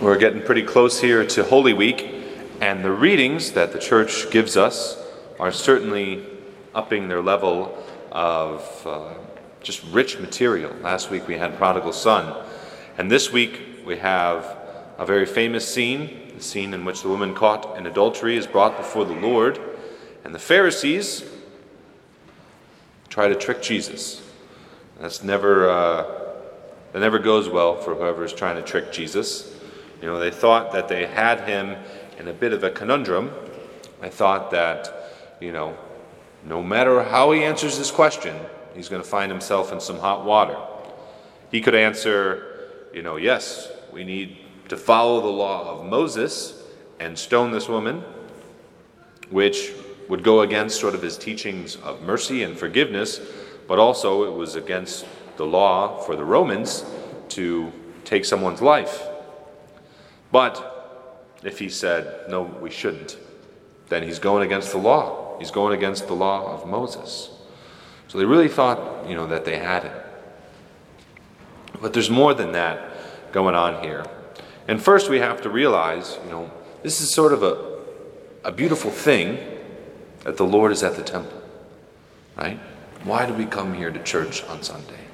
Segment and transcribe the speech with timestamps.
[0.00, 2.12] We're getting pretty close here to Holy Week,
[2.60, 5.00] and the readings that the church gives us
[5.38, 6.26] are certainly
[6.74, 7.78] upping their level
[8.10, 9.14] of uh,
[9.62, 10.74] just rich material.
[10.82, 12.44] Last week we had Prodigal Son,
[12.98, 14.58] and this week we have
[14.98, 18.76] a very famous scene the scene in which the woman caught in adultery is brought
[18.76, 19.60] before the Lord,
[20.24, 21.24] and the Pharisees
[23.08, 24.28] try to trick Jesus.
[25.00, 26.04] That's never, uh,
[26.92, 29.53] that never goes well for whoever is trying to trick Jesus.
[30.00, 31.76] You know, they thought that they had him
[32.18, 33.30] in a bit of a conundrum.
[34.00, 35.76] They thought that, you know,
[36.44, 38.36] no matter how he answers this question,
[38.74, 40.56] he's going to find himself in some hot water.
[41.50, 46.62] He could answer, you know, yes, we need to follow the law of Moses
[47.00, 48.02] and stone this woman,
[49.30, 49.72] which
[50.08, 53.20] would go against sort of his teachings of mercy and forgiveness,
[53.66, 55.06] but also it was against
[55.36, 56.84] the law for the Romans
[57.30, 57.72] to
[58.04, 59.06] take someone's life.
[60.34, 63.16] But if he said, no, we shouldn't,
[63.88, 65.38] then he's going against the law.
[65.38, 67.30] He's going against the law of Moses.
[68.08, 70.06] So they really thought, you know, that they had it.
[71.80, 74.04] But there's more than that going on here.
[74.66, 76.50] And first we have to realize, you know,
[76.82, 77.78] this is sort of a,
[78.42, 79.38] a beautiful thing
[80.24, 81.40] that the Lord is at the temple,
[82.34, 82.58] right?
[83.04, 85.04] Why do we come here to church on Sunday?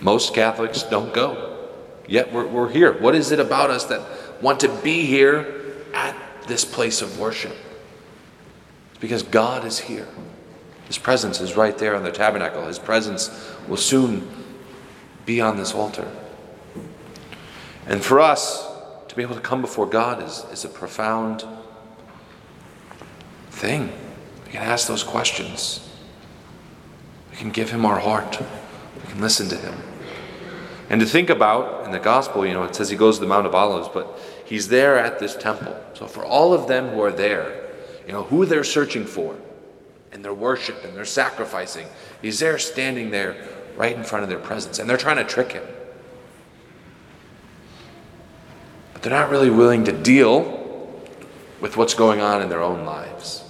[0.00, 1.57] Most Catholics don't go,
[2.08, 2.92] yet we're, we're here.
[3.00, 6.16] What is it about us that want to be here at
[6.48, 7.56] this place of worship?
[8.90, 10.08] It's because God is here.
[10.86, 12.66] His presence is right there on the tabernacle.
[12.66, 13.30] His presence
[13.68, 14.26] will soon
[15.26, 16.10] be on this altar.
[17.86, 18.66] And for us
[19.08, 21.44] to be able to come before God is, is a profound
[23.50, 23.92] thing.
[24.46, 25.86] We can ask those questions.
[27.30, 28.40] We can give Him our heart.
[28.40, 29.74] We can listen to Him.
[30.90, 33.26] And to think about in the gospel, you know, it says He goes to the
[33.26, 35.76] Mount of Olives, but He's there at this temple.
[35.94, 37.70] So for all of them who are there,
[38.06, 39.36] you know, who they're searching for
[40.12, 41.86] and their worship and their sacrificing,
[42.22, 43.36] He's there standing there
[43.76, 44.78] right in front of their presence.
[44.78, 45.64] And they're trying to trick Him.
[48.94, 50.58] But they're not really willing to deal
[51.60, 53.44] with what's going on in their own lives.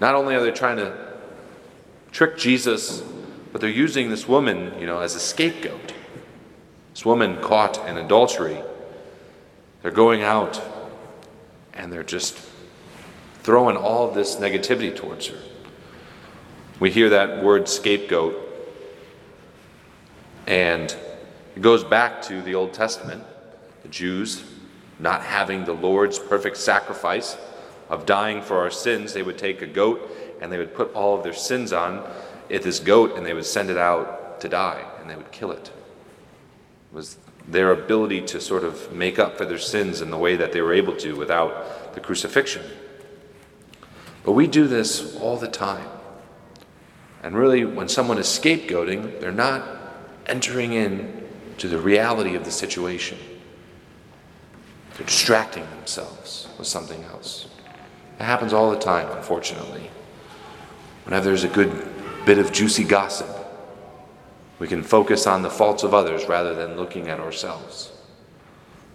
[0.00, 0.96] Not only are they trying to
[2.12, 3.02] trick Jesus,
[3.56, 5.94] but they're using this woman, you know, as a scapegoat.
[6.92, 8.58] This woman caught in adultery.
[9.80, 10.60] They're going out
[11.72, 12.38] and they're just
[13.42, 15.38] throwing all this negativity towards her.
[16.80, 18.36] We hear that word scapegoat,
[20.46, 20.94] and
[21.54, 23.24] it goes back to the Old Testament,
[23.80, 24.44] the Jews
[24.98, 27.38] not having the Lord's perfect sacrifice
[27.88, 30.10] of dying for our sins, they would take a goat
[30.42, 32.06] and they would put all of their sins on
[32.48, 35.50] it, this goat and they would send it out to die and they would kill
[35.50, 35.68] it.
[35.68, 37.18] It was
[37.48, 40.60] their ability to sort of make up for their sins in the way that they
[40.60, 42.62] were able to without the crucifixion.
[44.24, 45.88] But we do this all the time.
[47.22, 49.64] And really, when someone is scapegoating, they're not
[50.26, 53.18] entering in to the reality of the situation.
[54.96, 57.48] They're distracting themselves with something else.
[58.18, 59.90] It happens all the time, unfortunately.
[61.04, 61.70] Whenever there's a good
[62.26, 63.28] bit of juicy gossip,
[64.58, 67.92] we can focus on the faults of others rather than looking at ourselves.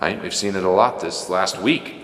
[0.00, 0.20] Right?
[0.20, 1.94] We've seen it a lot this last week.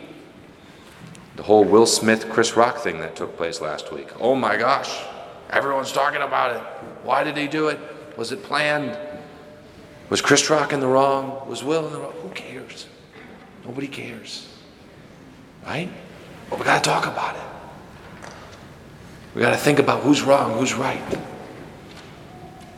[1.37, 4.09] The whole Will Smith Chris Rock thing that took place last week.
[4.21, 5.03] Oh my gosh,
[5.51, 6.63] everyone's talking about it.
[7.05, 7.81] Why did he do it?
[8.17, 8.97] Was it planned?
[10.11, 11.49] Was Chris Rock in the wrong?
[11.49, 12.13] Was Will in the wrong?
[12.23, 12.87] Who cares?
[13.65, 14.49] Nobody cares.
[15.65, 15.91] Right?
[16.51, 17.54] But we got to talk about it.
[19.35, 21.03] We got to think about who's wrong, who's right.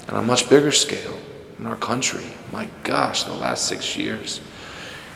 [0.09, 1.19] On a much bigger scale
[1.59, 2.25] in our country.
[2.53, 4.41] My gosh, the last six years.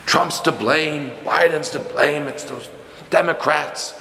[0.05, 2.69] Trump's to blame, Biden's to blame, it's those
[3.09, 3.93] Democrats,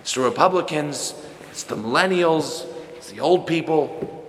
[0.00, 1.14] it's the Republicans,
[1.50, 2.66] it's the millennials,
[2.96, 4.26] it's the old people,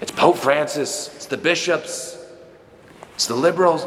[0.00, 2.18] it's Pope Francis, it's the bishops,
[3.14, 3.84] it's the liberals.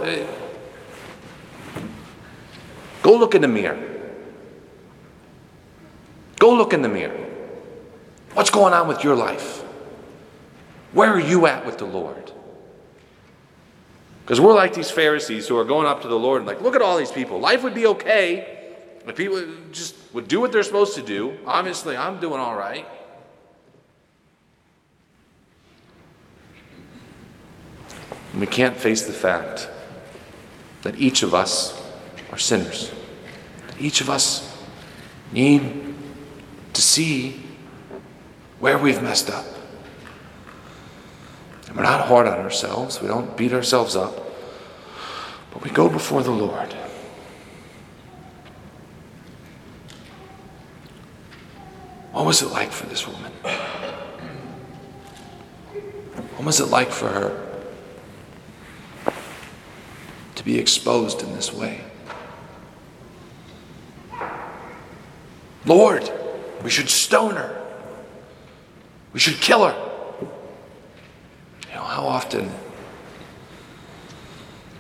[3.02, 3.99] Go look in the mirror.
[6.40, 7.28] Go look in the mirror.
[8.34, 9.60] What's going on with your life?
[10.94, 12.32] Where are you at with the Lord?
[14.24, 16.76] Because we're like these Pharisees who are going up to the Lord and like, look
[16.76, 17.40] at all these people.
[17.40, 18.76] Life would be okay
[19.06, 21.38] if people just would do what they're supposed to do.
[21.46, 22.86] Obviously, I'm doing all right.
[28.32, 29.68] And we can't face the fact
[30.84, 31.82] that each of us
[32.32, 32.92] are sinners.
[33.68, 34.64] That each of us
[35.32, 35.89] need
[36.80, 37.36] to see
[38.62, 39.46] where we've messed up.
[41.68, 44.16] And we're not hard on ourselves, we don't beat ourselves up,
[45.52, 46.72] but we go before the Lord.
[52.14, 53.34] What was it like for this woman?
[56.38, 57.60] What was it like for her
[60.36, 61.82] to be exposed in this way?
[65.66, 66.10] Lord,
[66.64, 67.56] we should stone her.
[69.14, 69.76] We should kill her.
[71.70, 72.52] You know, how often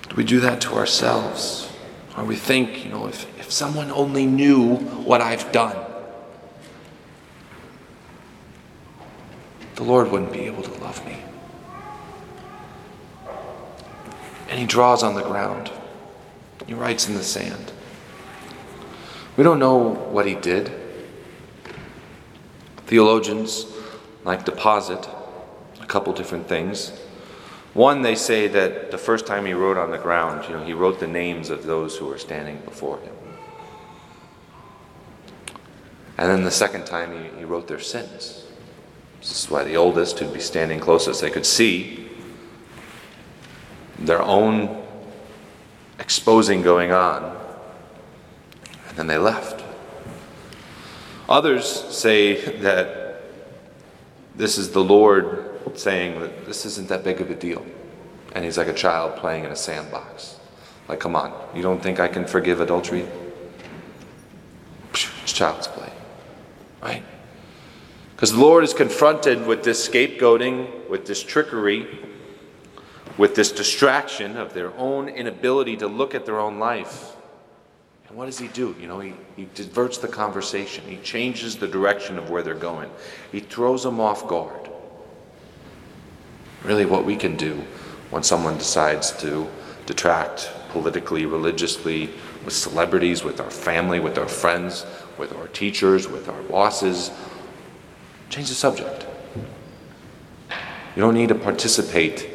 [0.09, 1.71] do we do that to ourselves?
[2.17, 5.77] Or we think, you know, if, if someone only knew what I've done,
[9.75, 11.17] the Lord wouldn't be able to love me.
[14.49, 15.71] And he draws on the ground.
[16.67, 17.71] He writes in the sand.
[19.37, 20.78] We don't know what he did.
[22.89, 23.68] Theologians
[24.24, 25.07] like to posit
[25.80, 26.89] a couple different things.
[27.75, 30.74] One, they say that the first time he wrote on the ground, you know, he
[30.74, 33.13] wrote the names of those who were standing before him.
[36.18, 38.47] And then the second time, he, he wrote their sins.
[39.19, 42.09] This is why the oldest, who'd be standing closest, they could see
[44.00, 44.83] their own
[46.00, 47.38] exposing going on.
[48.88, 49.58] And then they left.
[51.29, 51.65] Others
[51.95, 53.21] say that
[54.35, 55.45] this is the Lord
[55.75, 57.63] saying that this isn't that big of a deal.
[58.33, 60.39] And he's like a child playing in a sandbox.
[60.87, 63.07] Like, come on, you don't think I can forgive adultery?
[64.91, 65.91] It's child's play,
[66.81, 67.03] right?
[68.15, 71.87] Because the Lord is confronted with this scapegoating, with this trickery,
[73.19, 77.15] with this distraction of their own inability to look at their own life.
[78.19, 78.75] What does he do?
[78.81, 80.83] You know, he, he diverts the conversation.
[80.83, 82.89] He changes the direction of where they're going.
[83.31, 84.69] He throws them off guard.
[86.66, 87.63] Really, what we can do
[88.10, 89.48] when someone decides to
[89.86, 92.10] detract politically, religiously,
[92.44, 94.86] with celebrities, with our family, with our friends,
[95.18, 97.12] with our teachers, with our bosses,
[98.30, 99.07] change the subject.
[100.98, 102.30] You don't need to participate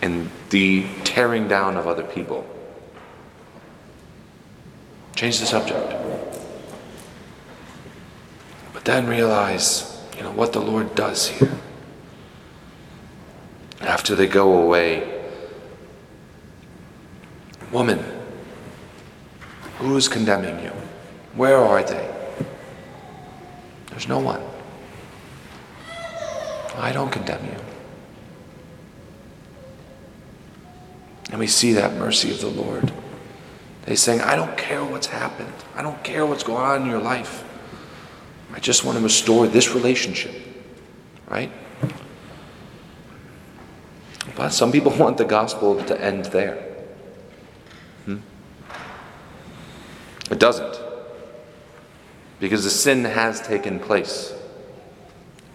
[0.00, 2.46] in the tearing down of other people.
[5.14, 5.94] Change the subject.
[8.72, 11.52] But then realize, you know, what the Lord does here.
[13.80, 15.30] After they go away,
[17.70, 18.04] woman,
[19.78, 20.72] who is condemning you?
[21.34, 22.10] Where are they?
[23.90, 24.42] There's no one.
[26.76, 27.56] I don't condemn you.
[31.30, 32.92] And we see that mercy of the Lord.
[33.86, 35.52] They saying, I don't care what's happened.
[35.74, 37.44] I don't care what's going on in your life.
[38.52, 40.34] I just want to restore this relationship.
[41.28, 41.50] Right?
[44.36, 46.56] But some people want the gospel to end there.
[48.06, 48.18] Hmm?
[50.30, 50.78] It doesn't.
[52.40, 54.34] Because the sin has taken place.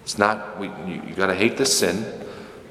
[0.04, 2.06] It's not, we, you, you got to hate the sin,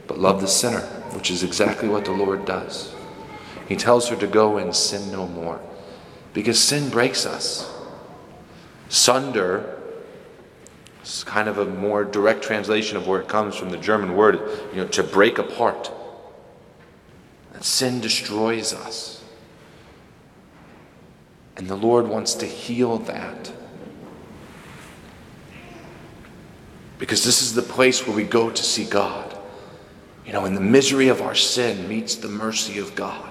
[0.06, 0.80] but love the sinner,
[1.14, 2.94] which is exactly what the Lord does.
[3.68, 5.60] He tells her to go and sin no more.
[6.32, 7.70] Because sin breaks us.
[8.88, 9.78] Sunder
[11.04, 14.40] is kind of a more direct translation of where it comes from the German word,
[14.72, 15.92] you know, to break apart.
[17.52, 19.22] That sin destroys us.
[21.58, 23.52] And the Lord wants to heal that.
[26.98, 29.36] Because this is the place where we go to see God.
[30.24, 33.27] You know, in the misery of our sin meets the mercy of God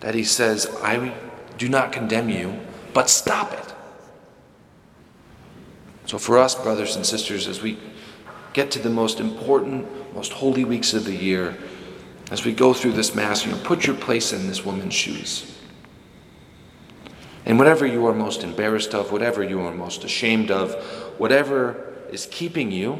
[0.00, 1.14] that he says, I
[1.58, 2.58] do not condemn you,
[2.92, 3.74] but stop it.
[6.06, 7.78] So, for us, brothers and sisters, as we
[8.52, 11.56] get to the most important, most holy weeks of the year,
[12.30, 15.56] as we go through this Mass, you know, put your place in this woman's shoes.
[17.46, 20.74] And whatever you are most embarrassed of, whatever you are most ashamed of,
[21.18, 22.98] whatever is keeping you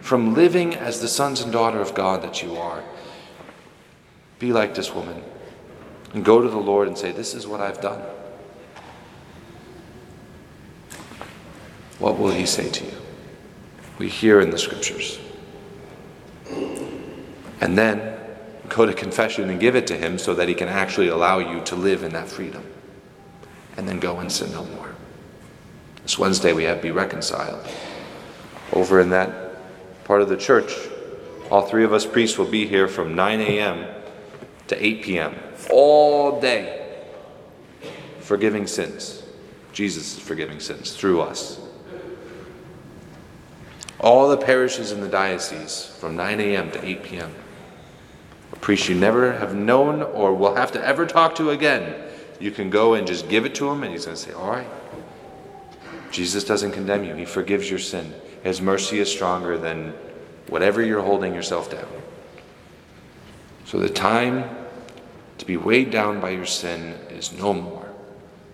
[0.00, 2.82] from living as the sons and daughter of God that you are,
[4.38, 5.22] be like this woman
[6.12, 8.02] and go to the Lord and say, This is what I've done.
[11.98, 12.92] What will He say to you?
[13.98, 15.18] We hear in the scriptures.
[17.60, 18.18] And then
[18.68, 21.60] go to confession and give it to Him so that He can actually allow you
[21.62, 22.64] to live in that freedom.
[23.76, 24.94] And then go and sin no more.
[26.02, 27.66] This Wednesday we have Be Reconciled.
[28.72, 30.72] Over in that part of the church,
[31.50, 33.86] all three of us priests will be here from 9 a.m.
[34.68, 35.34] to 8 p.m
[35.70, 37.04] all day,
[38.20, 39.22] forgiving sins.
[39.72, 41.60] Jesus is forgiving sins through us.
[43.98, 46.70] all the parishes in the diocese from 9 a.m.
[46.70, 47.34] to 8 p.m.
[48.52, 51.94] A priest you never have known or will have to ever talk to again.
[52.38, 54.50] You can go and just give it to him, and he's going to say, All
[54.50, 54.68] right.
[56.10, 58.14] Jesus doesn't condemn you, he forgives your sin.
[58.42, 59.92] His mercy is stronger than
[60.48, 61.88] whatever you're holding yourself down.
[63.66, 64.48] So the time
[65.38, 67.88] to be weighed down by your sin is no more.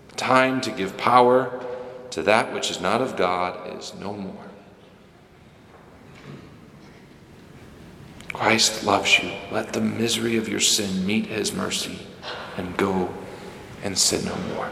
[0.09, 1.63] The time to give power
[2.09, 4.45] to that which is not of God is no more.
[8.33, 9.31] Christ loves you.
[9.51, 11.99] Let the misery of your sin meet his mercy
[12.57, 13.13] and go
[13.83, 14.71] and sin no more.